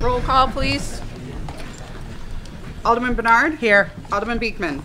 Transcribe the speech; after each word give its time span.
Roll 0.00 0.22
call, 0.22 0.48
please. 0.48 1.02
Alderman 2.86 3.12
Bernard. 3.12 3.58
Here. 3.58 3.90
Alderman 4.10 4.38
Beakman. 4.38 4.82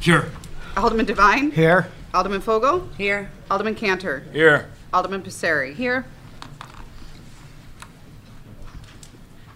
Here. 0.00 0.30
Alderman 0.76 1.04
Devine. 1.04 1.50
Here. 1.50 1.88
Alderman 2.14 2.40
Fogle. 2.40 2.88
Here. 2.96 3.28
Alderman 3.50 3.74
Kantor. 3.74 4.22
Here. 4.32 4.70
Alderman 4.92 5.22
Passeri. 5.22 5.74
Here. 5.74 6.04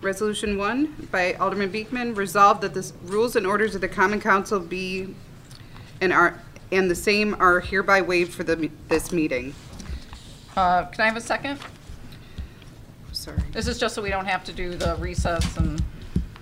Resolution 0.00 0.58
one 0.58 1.08
by 1.12 1.34
Alderman 1.34 1.70
Beakman, 1.70 2.16
resolved 2.16 2.62
that 2.62 2.74
the 2.74 2.90
rules 3.04 3.36
and 3.36 3.46
orders 3.46 3.76
of 3.76 3.80
the 3.80 3.88
Common 3.88 4.20
Council 4.20 4.58
be 4.58 5.14
and 6.00 6.12
are, 6.12 6.40
and 6.72 6.90
the 6.90 6.96
same 6.96 7.36
are 7.38 7.60
hereby 7.60 8.02
waived 8.02 8.32
for 8.32 8.42
the, 8.42 8.68
this 8.88 9.12
meeting. 9.12 9.54
Uh, 10.56 10.86
Can 10.86 11.02
I 11.02 11.04
have 11.04 11.16
a 11.16 11.20
second? 11.20 11.60
Sorry. 13.22 13.38
This 13.52 13.68
is 13.68 13.78
just 13.78 13.94
so 13.94 14.02
we 14.02 14.10
don't 14.10 14.26
have 14.26 14.42
to 14.44 14.52
do 14.52 14.74
the 14.74 14.96
recess 14.96 15.56
and, 15.56 15.80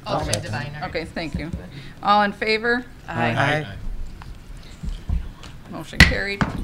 Alderman 0.07 0.41
Devine. 0.43 0.73
okay, 0.85 1.05
thank 1.05 1.35
you. 1.39 1.51
All 2.03 2.23
in 2.23 2.33
favor? 2.33 2.87
Aye. 3.07 3.67
Motion 5.71 5.99
carried. 5.99 6.43
Are 6.43 6.55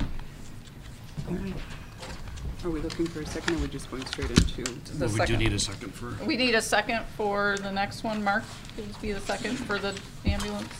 we 2.70 2.80
looking 2.80 3.06
for 3.06 3.20
a 3.20 3.26
second, 3.26 3.56
or 3.56 3.58
are 3.58 3.60
we 3.60 3.68
just 3.68 3.90
going 3.90 4.06
straight 4.06 4.30
into? 4.30 4.62
The 4.64 4.70
Well, 5.00 5.08
we 5.10 5.16
do 5.16 5.16
second. 5.18 5.38
need 5.38 5.52
a 5.52 5.58
second 5.58 5.92
for, 5.94 6.16
We 6.24 6.36
need 6.38 6.54
a 6.54 6.62
second 6.62 7.04
for 7.14 7.58
the 7.58 7.70
next 7.70 8.02
one. 8.02 8.24
Mark, 8.24 8.42
please 8.74 8.96
be 8.96 9.12
the 9.12 9.20
second 9.20 9.56
for 9.56 9.78
the 9.78 9.94
ambulance? 10.24 10.72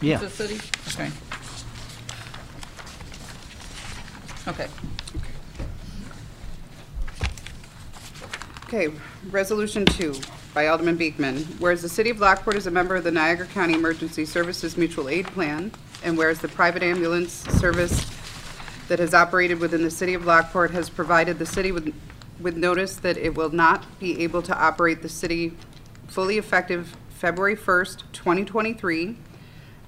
Yeah. 0.00 0.16
The 0.18 0.28
city? 0.28 0.58
Okay. 0.88 1.08
Okay. 4.48 4.66
Okay, 8.74 8.90
Resolution 9.30 9.84
2 9.84 10.18
by 10.54 10.68
Alderman 10.68 10.96
Beakman. 10.96 11.44
Whereas 11.60 11.82
the 11.82 11.90
City 11.90 12.08
of 12.08 12.20
Lockport 12.20 12.56
is 12.56 12.66
a 12.66 12.70
member 12.70 12.96
of 12.96 13.04
the 13.04 13.10
Niagara 13.10 13.44
County 13.44 13.74
Emergency 13.74 14.24
Services 14.24 14.78
Mutual 14.78 15.10
Aid 15.10 15.26
Plan, 15.26 15.70
and 16.02 16.16
whereas 16.16 16.40
the 16.40 16.48
private 16.48 16.82
ambulance 16.82 17.32
service 17.60 18.10
that 18.88 18.98
has 18.98 19.12
operated 19.12 19.60
within 19.60 19.82
the 19.82 19.90
City 19.90 20.14
of 20.14 20.24
Lockport 20.24 20.70
has 20.70 20.88
provided 20.88 21.38
the 21.38 21.44
city 21.44 21.70
with, 21.70 21.94
with 22.40 22.56
notice 22.56 22.96
that 22.96 23.18
it 23.18 23.34
will 23.34 23.50
not 23.50 23.84
be 24.00 24.22
able 24.22 24.40
to 24.40 24.58
operate 24.58 25.02
the 25.02 25.08
city 25.10 25.52
fully 26.06 26.38
effective 26.38 26.96
February 27.10 27.56
1st, 27.56 28.04
2023, 28.14 29.18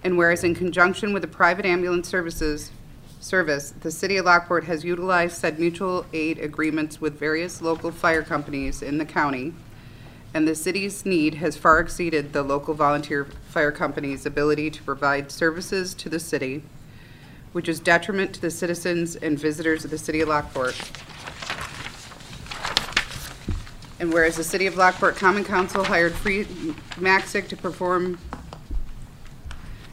and 0.02 0.18
whereas 0.18 0.44
in 0.44 0.54
conjunction 0.54 1.14
with 1.14 1.22
the 1.22 1.28
private 1.28 1.64
ambulance 1.64 2.06
services, 2.06 2.70
service, 3.24 3.72
the 3.80 3.90
city 3.90 4.18
of 4.18 4.26
Lockport 4.26 4.64
has 4.64 4.84
utilized 4.84 5.38
said 5.38 5.58
mutual 5.58 6.04
aid 6.12 6.38
agreements 6.38 7.00
with 7.00 7.18
various 7.18 7.62
local 7.62 7.90
fire 7.90 8.22
companies 8.22 8.82
in 8.82 8.98
the 8.98 9.04
county, 9.06 9.54
and 10.34 10.46
the 10.46 10.54
city's 10.54 11.06
need 11.06 11.36
has 11.36 11.56
far 11.56 11.80
exceeded 11.80 12.32
the 12.32 12.42
local 12.42 12.74
volunteer 12.74 13.24
fire 13.48 13.72
company's 13.72 14.26
ability 14.26 14.70
to 14.70 14.82
provide 14.82 15.32
services 15.32 15.94
to 15.94 16.10
the 16.10 16.20
city, 16.20 16.62
which 17.52 17.68
is 17.68 17.80
detriment 17.80 18.34
to 18.34 18.40
the 18.40 18.50
citizens 18.50 19.16
and 19.16 19.38
visitors 19.38 19.84
of 19.84 19.90
the 19.90 19.98
city 19.98 20.20
of 20.20 20.28
Lockport. 20.28 20.78
And 23.98 24.12
whereas 24.12 24.36
the 24.36 24.44
City 24.44 24.66
of 24.66 24.76
Lockport 24.76 25.16
Common 25.16 25.44
Council 25.44 25.84
hired 25.84 26.12
Free 26.12 26.46
Maxic 26.98 27.48
to 27.48 27.56
perform 27.56 28.18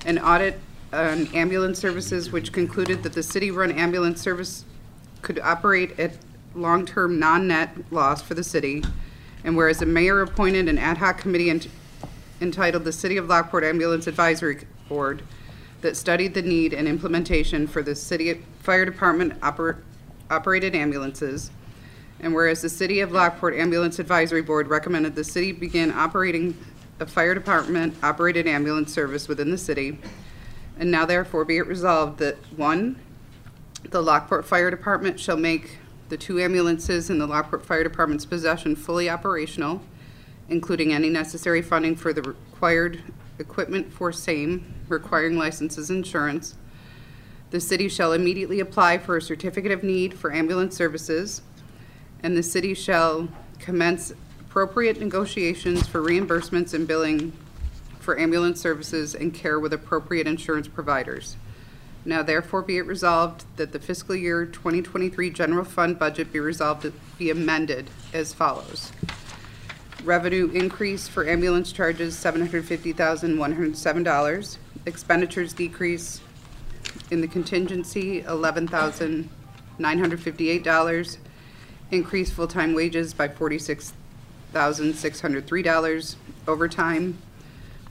an 0.06 0.20
audit 0.20 0.60
on 0.94 1.28
ambulance 1.28 1.80
services, 1.80 2.32
which 2.32 2.52
concluded 2.52 3.04
that 3.04 3.14
the 3.14 3.24
city-run 3.24 3.72
ambulance 3.72 4.22
service 4.22 4.66
could 5.22 5.40
operate 5.40 6.00
at 6.00 6.18
long-term 6.54 7.18
non-net 7.18 7.70
loss 7.92 8.22
for 8.22 8.34
the 8.34 8.44
city. 8.44 8.84
And 9.44 9.56
whereas 9.56 9.80
the 9.80 9.86
mayor 9.86 10.22
appointed 10.22 10.68
an 10.68 10.78
ad 10.78 10.98
hoc 10.98 11.18
committee 11.18 11.50
ent- 11.50 11.70
entitled 12.42 12.84
the 12.84 12.92
City 12.92 13.18
of 13.18 13.28
Lockport 13.28 13.64
Ambulance 13.64 14.08
Advisory 14.08 14.66
Board 14.90 15.24
that 15.82 15.98
studied 15.98 16.34
the 16.34 16.42
need 16.42 16.74
and 16.74 16.88
implementation 16.88 17.68
for 17.68 17.82
the 17.82 17.96
city 17.96 18.44
fire 18.60 18.86
department 18.86 19.40
oper- 19.40 19.78
operated 20.30 20.76
ambulances. 20.76 21.52
And 22.20 22.36
whereas 22.36 22.62
the 22.62 22.70
City 22.70 23.00
of 23.00 23.12
Lockport 23.12 23.56
Ambulance 23.56 23.98
Advisory 23.98 24.44
Board 24.44 24.68
recommended 24.68 25.16
the 25.16 25.24
city 25.24 25.52
begin 25.52 25.92
operating 25.92 26.56
a 27.00 27.06
fire 27.08 27.34
department 27.34 27.96
operated 28.04 28.46
ambulance 28.46 28.94
service 28.94 29.28
within 29.28 29.50
the 29.50 29.58
city. 29.58 29.98
And 30.78 30.90
now 30.90 31.06
therefore 31.06 31.46
be 31.46 31.58
it 31.58 31.68
resolved 31.68 32.20
that, 32.20 32.38
one, 32.56 33.00
the 33.90 34.02
Lockport 34.02 34.46
Fire 34.46 34.72
Department 34.72 35.20
shall 35.20 35.38
make 35.38 35.78
the 36.10 36.18
two 36.18 36.40
ambulances 36.40 37.10
in 37.10 37.20
the 37.20 37.28
Lockport 37.28 37.66
Fire 37.66 37.84
Department's 37.84 38.26
possession 38.26 38.76
fully 38.76 39.10
operational, 39.10 39.82
including 40.50 40.92
any 40.94 41.10
necessary 41.10 41.62
funding 41.62 41.96
for 41.96 42.14
the 42.14 42.22
required 42.22 43.02
equipment 43.40 43.92
for 43.92 44.12
same, 44.12 44.74
requiring 44.88 45.38
licenses 45.38 45.90
insurance. 45.90 46.56
The 47.52 47.60
city 47.60 47.90
shall 47.90 48.14
immediately 48.14 48.60
apply 48.60 49.00
for 49.00 49.18
a 49.18 49.22
certificate 49.22 49.72
of 49.72 49.84
need 49.84 50.14
for 50.14 50.32
ambulance 50.32 50.76
services, 50.76 51.42
and 52.24 52.36
the 52.38 52.44
city 52.44 52.74
shall 52.74 53.28
commence 53.60 54.14
appropriate 54.40 55.00
negotiations 55.00 55.88
for 55.88 56.02
reimbursements 56.02 56.74
and 56.74 56.88
billing 56.88 57.34
for 58.02 58.20
ambulance 58.20 58.60
services 58.60 59.16
and 59.16 59.34
care 59.34 59.60
with 59.60 59.74
appropriate 59.74 60.28
insurance 60.28 60.68
providers. 60.68 61.38
Now 62.04 62.24
therefore 62.24 62.64
be 62.64 62.78
it 62.78 62.86
resolved 62.86 63.46
that 63.58 63.72
the 63.72 63.80
fiscal 63.80 64.16
year 64.16 64.46
2023 64.46 65.30
general 65.30 65.64
fund 65.64 66.00
budget 66.00 66.34
be 66.34 66.40
resolved 66.40 66.82
to 66.82 66.92
be 67.18 67.30
amended 67.30 67.90
as 68.14 68.34
follows. 68.34 68.92
Revenue 70.04 70.50
increase 70.52 71.08
for 71.08 71.28
ambulance 71.28 71.72
charges, 71.72 72.16
$750,107. 72.16 74.58
Expenditures 74.88 75.54
decrease 75.54 76.22
in 77.12 77.22
the 77.22 77.28
contingency, 77.28 78.24
$11,958. 78.24 81.18
Increase 81.92 82.32
full-time 82.32 82.74
wages 82.74 83.14
by 83.14 83.28
$46,603. 83.28 86.16
Overtime, 86.48 87.20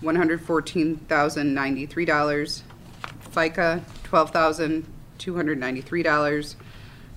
$114,093. 0.03 2.63
FICA, 3.31 3.83
$12,293. 4.05 6.55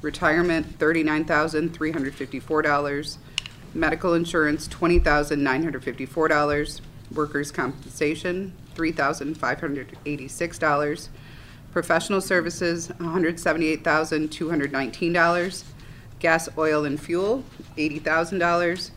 Retirement, 0.01 0.79
$39,354. 0.79 3.17
Medical 3.73 4.13
insurance, 4.13 4.67
$20,954. 4.67 6.81
Workers' 7.13 7.51
compensation, 7.51 8.53
$3,586. 8.75 11.09
Professional 11.71 12.19
services, 12.21 12.89
$178,219. 12.99 15.63
Gas, 16.19 16.49
oil, 16.57 16.85
and 16.85 16.99
fuel, 16.99 17.43
$80,000. 17.77 18.91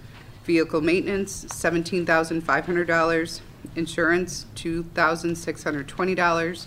Vehicle 0.45 0.81
maintenance, 0.81 1.45
$17,500. 1.47 3.41
Insurance, 3.75 4.47
$2,620. 4.55 6.67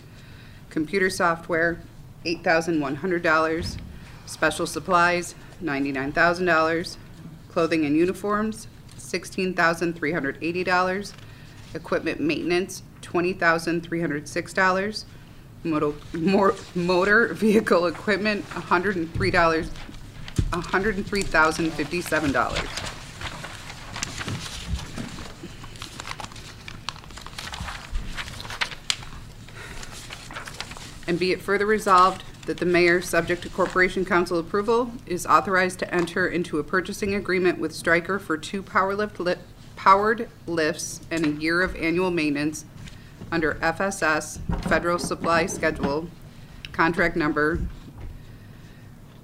Computer 0.69 1.09
software, 1.09 1.79
$8,100. 2.25 3.77
Special 4.25 4.67
supplies, 4.67 5.35
$99,000. 5.63 6.97
Clothing 7.49 7.85
and 7.85 7.95
uniforms, 7.95 8.67
$16,380. 8.97 11.13
Equipment 11.73 12.19
maintenance, 12.19 12.83
$20,306. 13.01 15.05
Motor, 15.63 15.93
motor 16.73 17.33
vehicle 17.33 17.85
equipment, 17.87 18.45
$103, 18.49 19.69
$103,057. 20.51 22.98
And 31.09 31.17
be 31.17 31.31
it 31.31 31.41
further 31.41 31.65
resolved 31.65 32.23
that 32.45 32.57
the 32.57 32.67
mayor, 32.67 33.01
subject 33.01 33.41
to 33.41 33.49
corporation 33.49 34.05
counsel 34.05 34.37
approval, 34.37 34.91
is 35.07 35.25
authorized 35.25 35.79
to 35.79 35.91
enter 35.91 36.27
into 36.27 36.59
a 36.59 36.63
purchasing 36.63 37.15
agreement 37.15 37.57
with 37.57 37.73
Stryker 37.73 38.19
for 38.19 38.37
two 38.37 38.61
power 38.61 38.93
lift, 38.93 39.19
li- 39.19 39.33
powered 39.75 40.29
lifts 40.45 41.01
and 41.09 41.25
a 41.25 41.29
year 41.29 41.63
of 41.63 41.75
annual 41.77 42.11
maintenance 42.11 42.63
under 43.31 43.55
FSS 43.55 44.37
Federal 44.69 44.99
Supply 44.99 45.47
Schedule, 45.47 46.07
contract 46.73 47.15
number 47.15 47.59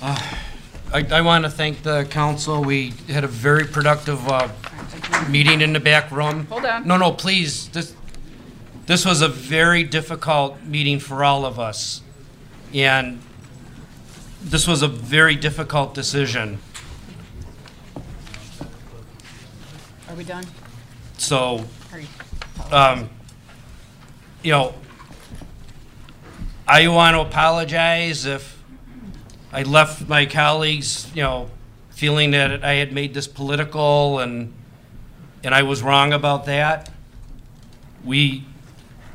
I, 0.00 1.06
I 1.10 1.20
want 1.22 1.44
to 1.44 1.50
thank 1.50 1.82
the 1.82 2.04
council. 2.04 2.62
We 2.62 2.92
had 3.08 3.24
a 3.24 3.28
very 3.28 3.64
productive, 3.64 4.26
uh, 4.28 4.48
meeting 5.28 5.60
in 5.60 5.72
the 5.72 5.80
back 5.80 6.10
room. 6.10 6.46
Hold 6.46 6.64
on. 6.64 6.86
No, 6.86 6.96
no, 6.96 7.12
please, 7.12 7.68
this, 7.70 7.94
this 8.86 9.04
was 9.04 9.20
a 9.20 9.28
very 9.28 9.84
difficult 9.84 10.62
meeting 10.62 10.98
for 10.98 11.24
all 11.24 11.44
of 11.44 11.58
us. 11.58 12.02
And 12.72 13.20
this 14.42 14.66
was 14.66 14.82
a 14.82 14.88
very 14.88 15.34
difficult 15.34 15.94
decision. 15.94 16.58
Are 20.07 20.07
we 20.18 20.24
done? 20.24 20.44
So, 21.16 21.64
Are 21.92 22.00
you- 22.00 22.08
um, 22.72 23.08
you 24.42 24.50
know, 24.50 24.74
I 26.66 26.88
want 26.88 27.14
to 27.14 27.20
apologize 27.20 28.26
if 28.26 28.60
I 29.52 29.62
left 29.62 30.08
my 30.08 30.26
colleagues, 30.26 31.08
you 31.14 31.22
know, 31.22 31.50
feeling 31.90 32.32
that 32.32 32.64
I 32.64 32.74
had 32.74 32.92
made 32.92 33.14
this 33.14 33.28
political 33.28 34.18
and, 34.18 34.52
and 35.44 35.54
I 35.54 35.62
was 35.62 35.84
wrong 35.84 36.12
about 36.12 36.46
that. 36.46 36.90
We, 38.04 38.44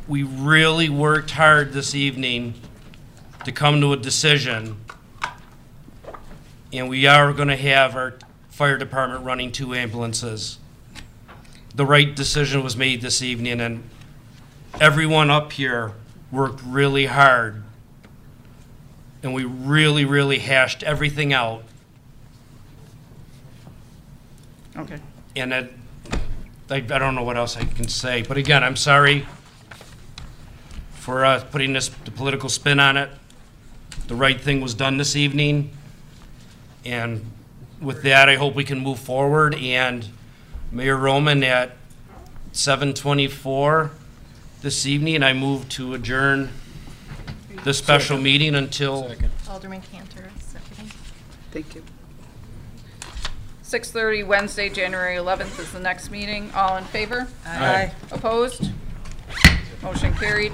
we 0.07 0.23
really 0.23 0.87
worked 0.87 1.31
hard 1.31 1.73
this 1.73 1.93
evening 1.93 2.53
to 3.43 3.51
come 3.51 3.81
to 3.81 3.91
a 3.91 3.97
decision. 3.97 4.77
And 6.71 6.87
we 6.87 7.07
are 7.07 7.33
going 7.33 7.49
to 7.49 7.57
have 7.57 7.93
our 7.97 8.13
fire 8.49 8.77
department 8.77 9.25
running 9.25 9.51
two 9.51 9.75
ambulances 9.75 10.59
the 11.75 11.85
right 11.85 12.15
decision 12.15 12.63
was 12.63 12.75
made 12.75 13.01
this 13.01 13.21
evening, 13.21 13.59
and 13.59 13.83
everyone 14.79 15.29
up 15.29 15.51
here 15.53 15.93
worked 16.31 16.61
really 16.65 17.05
hard. 17.05 17.63
And 19.21 19.33
we 19.33 19.45
really, 19.45 20.03
really 20.03 20.39
hashed 20.39 20.83
everything 20.83 21.31
out. 21.31 21.63
Okay. 24.75 24.97
And 25.35 25.53
it, 25.53 25.73
I, 26.69 26.75
I 26.75 26.81
don't 26.81 27.15
know 27.15 27.23
what 27.23 27.37
else 27.37 27.55
I 27.55 27.63
can 27.63 27.87
say. 27.87 28.23
But 28.23 28.37
again, 28.37 28.63
I'm 28.63 28.75
sorry 28.75 29.25
for 30.93 31.23
uh, 31.23 31.43
putting 31.51 31.73
this 31.73 31.89
the 31.89 32.11
political 32.11 32.49
spin 32.49 32.79
on 32.79 32.97
it. 32.97 33.09
The 34.07 34.15
right 34.15 34.39
thing 34.39 34.61
was 34.61 34.73
done 34.73 34.97
this 34.97 35.15
evening. 35.15 35.71
And 36.83 37.25
with 37.79 38.03
that, 38.03 38.27
I 38.27 38.35
hope 38.35 38.55
we 38.55 38.63
can 38.63 38.79
move 38.79 38.99
forward. 38.99 39.55
And 39.55 40.07
Mayor 40.73 40.97
Roman 40.97 41.43
at 41.43 41.77
7:24 42.51 43.91
this 44.63 44.87
evening, 44.87 45.21
I 45.21 45.31
move 45.33 45.69
to 45.69 45.93
adjourn 45.93 46.49
the 47.63 47.75
special 47.75 48.17
meeting 48.17 48.55
until 48.55 49.07
Alderman 49.47 49.83
Kantor, 49.91 50.31
seconding. 50.39 50.91
Thank 51.51 51.75
you. 51.75 51.83
6:30 53.61 54.23
Wednesday, 54.25 54.67
January 54.67 55.15
11th 55.15 55.59
is 55.59 55.71
the 55.71 55.79
next 55.79 56.09
meeting. 56.09 56.49
All 56.55 56.75
in 56.77 56.85
favor? 56.85 57.27
Aye. 57.45 57.91
Opposed? 58.11 58.71
Motion 59.83 60.15
carried. 60.15 60.53